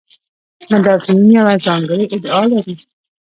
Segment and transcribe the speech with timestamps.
[0.71, 2.75] مدافعین یوه ځانګړې ادعا لري.